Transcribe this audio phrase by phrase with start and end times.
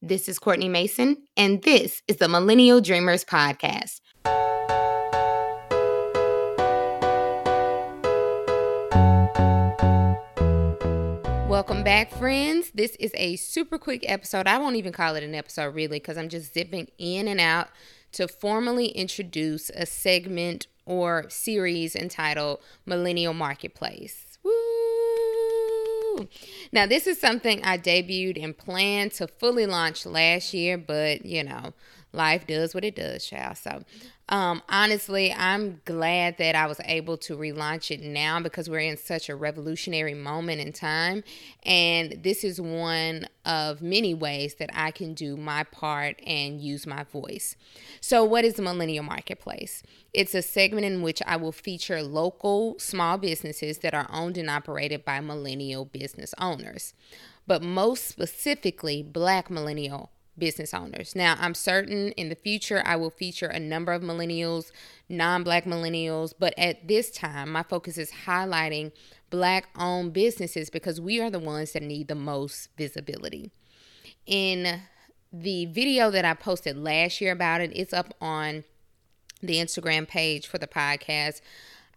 [0.00, 4.00] This is Courtney Mason, and this is the Millennial Dreamers Podcast.
[11.48, 12.70] Welcome back, friends.
[12.72, 14.46] This is a super quick episode.
[14.46, 17.66] I won't even call it an episode, really, because I'm just zipping in and out
[18.12, 24.27] to formally introduce a segment or series entitled Millennial Marketplace.
[26.72, 31.44] Now, this is something I debuted and planned to fully launch last year, but you
[31.44, 31.72] know,
[32.12, 33.56] life does what it does, child.
[33.58, 33.82] So,
[34.30, 38.98] um, honestly, I'm glad that I was able to relaunch it now because we're in
[38.98, 41.24] such a revolutionary moment in time.
[41.64, 46.86] And this is one of many ways that I can do my part and use
[46.86, 47.56] my voice.
[48.00, 49.82] So, what is the Millennial Marketplace?
[50.12, 54.50] It's a segment in which I will feature local small businesses that are owned and
[54.50, 56.92] operated by millennial business owners,
[57.46, 61.14] but most specifically, Black millennial business owners.
[61.14, 64.70] Now, I'm certain in the future I will feature a number of millennials,
[65.08, 68.92] non black millennials, but at this time, my focus is highlighting
[69.30, 73.50] black owned businesses because we are the ones that need the most visibility.
[74.26, 74.80] In
[75.32, 78.64] the video that I posted last year about it, it's up on
[79.42, 81.40] the Instagram page for the podcast.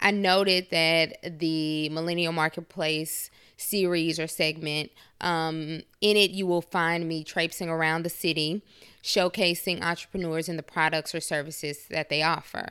[0.00, 4.90] I noted that the Millennial Marketplace series or segment.
[5.20, 8.62] Um, in it, you will find me traipsing around the city,
[9.02, 12.70] showcasing entrepreneurs and the products or services that they offer.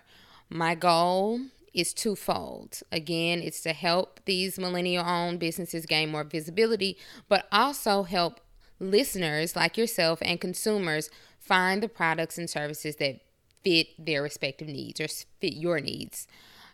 [0.49, 1.41] My goal
[1.73, 2.81] is twofold.
[2.91, 8.39] Again, it's to help these millennial owned businesses gain more visibility, but also help
[8.79, 13.19] listeners like yourself and consumers find the products and services that
[13.63, 16.27] fit their respective needs or fit your needs.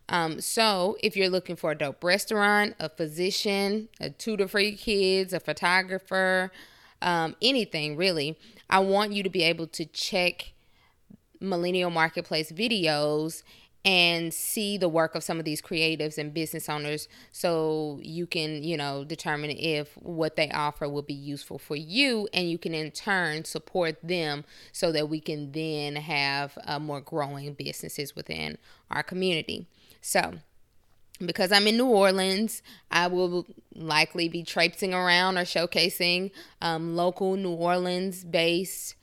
[0.08, 4.78] Um, so if you're looking for a dope restaurant, a physician, a tutor for your
[4.78, 6.52] kids, a photographer,
[7.02, 8.38] um, anything really,
[8.70, 10.54] I want you to be able to check
[11.40, 13.44] Millennial Marketplace videos
[13.84, 18.64] and see the work of some of these creatives and business owners so you can,
[18.64, 22.74] you know, determine if what they offer will be useful for you and you can
[22.74, 28.58] in turn support them so that we can then have uh, more growing businesses within
[28.90, 29.68] our community.
[30.06, 30.34] So,
[31.20, 32.62] because I'm in New Orleans,
[32.92, 36.30] I will likely be traipsing around or showcasing
[36.62, 38.94] um, local New Orleans based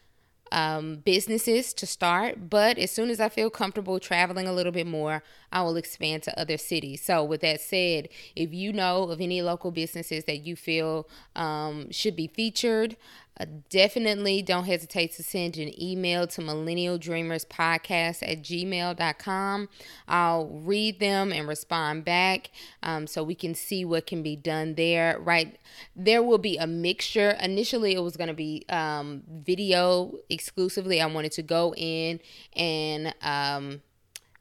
[0.52, 2.48] um, businesses to start.
[2.48, 6.22] But as soon as I feel comfortable traveling a little bit more, I will expand
[6.22, 7.02] to other cities.
[7.02, 11.90] So, with that said, if you know of any local businesses that you feel um,
[11.90, 12.96] should be featured,
[13.42, 19.69] uh, definitely don't hesitate to send an email to millennial dreamers podcast at gmail.com
[20.08, 22.50] i'll read them and respond back
[22.82, 25.19] um, so we can see what can be done there.
[25.20, 25.58] Right
[25.94, 27.36] there will be a mixture.
[27.41, 31.00] Initially it was going to be um, video exclusively.
[31.00, 32.20] I wanted to go in
[32.54, 33.82] and um,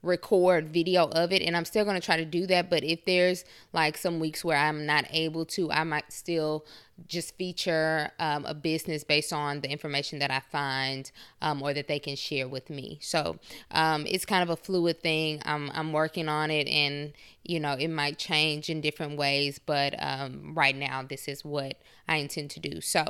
[0.03, 3.06] record video of it and I'm still going to try to do that but if
[3.06, 6.66] there's like some weeks where I'm not able to I might still
[7.07, 11.11] just feature um, a business based on the information that I find
[11.41, 13.00] um, or that they can share with me.
[13.01, 13.40] So
[13.72, 15.41] um, it's kind of a fluid thing.
[15.45, 17.13] I'm, I'm working on it and
[17.44, 21.81] you know it might change in different ways but um, right now this is what
[22.07, 22.81] I intend to do.
[22.81, 23.06] So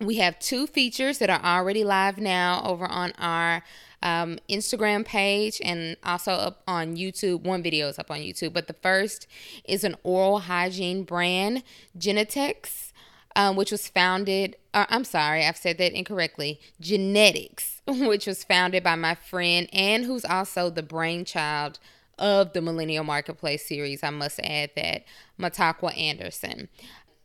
[0.00, 3.62] we have two features that are already live now over on our
[4.02, 7.42] um, Instagram page and also up on YouTube.
[7.42, 9.26] One video is up on YouTube, but the first
[9.64, 11.62] is an oral hygiene brand,
[11.98, 12.92] Genetix,
[13.36, 14.56] um, which was founded.
[14.72, 16.60] Uh, I'm sorry, I've said that incorrectly.
[16.80, 21.78] Genetics, which was founded by my friend and who's also the brainchild
[22.18, 24.02] of the Millennial Marketplace series.
[24.02, 25.04] I must add that
[25.38, 26.68] Matakwa Anderson.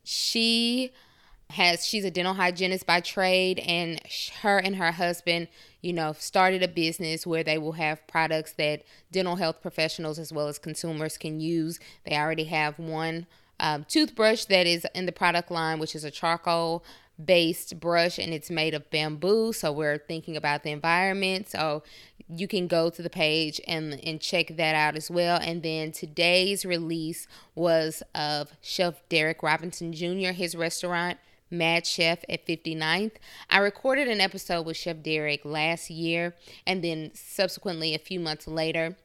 [0.03, 0.91] She
[1.51, 4.01] has she's a dental hygienist by trade and
[4.41, 5.47] her and her husband
[5.81, 10.33] you know started a business where they will have products that dental health professionals as
[10.33, 11.79] well as consumers can use.
[12.05, 13.27] They already have one
[13.59, 16.83] um, toothbrush that is in the product line which is a charcoal
[17.23, 21.47] based brush and it's made of bamboo so we're thinking about the environment.
[21.47, 21.83] So
[22.27, 25.39] you can go to the page and and check that out as well.
[25.39, 31.19] And then today's release was of chef derek robinson jr his restaurant
[31.49, 33.13] Mad Chef at 59th.
[33.49, 38.47] I recorded an episode with Chef Derek last year, and then subsequently, a few months
[38.47, 38.97] later,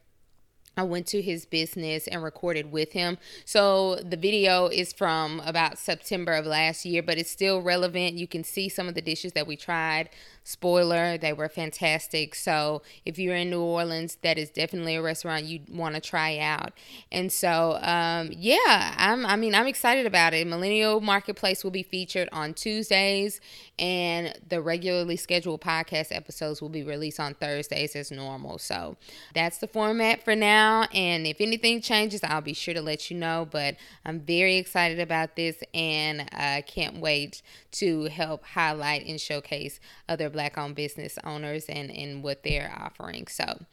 [0.77, 3.17] I went to his business and recorded with him.
[3.45, 8.15] So the video is from about September of last year, but it's still relevant.
[8.15, 10.09] You can see some of the dishes that we tried.
[10.43, 12.33] Spoiler, they were fantastic.
[12.33, 16.39] So if you're in New Orleans, that is definitely a restaurant you'd want to try
[16.39, 16.73] out.
[17.11, 20.47] And so, um, yeah, I'm, I mean, I'm excited about it.
[20.47, 23.39] Millennial Marketplace will be featured on Tuesdays,
[23.77, 28.57] and the regularly scheduled podcast episodes will be released on Thursdays as normal.
[28.57, 28.97] So
[29.35, 30.87] that's the format for now.
[30.91, 33.47] And if anything changes, I'll be sure to let you know.
[33.49, 37.43] But I'm very excited about this, and I can't wait
[37.73, 39.79] to help highlight and showcase
[40.09, 43.27] other black owned business owners and, and what they're offering.
[43.27, 43.65] So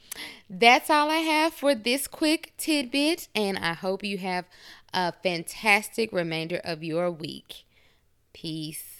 [0.50, 4.44] that's all I have for this quick tidbit, and I hope you have
[4.92, 7.64] a fantastic remainder of your week.
[8.32, 8.97] Peace.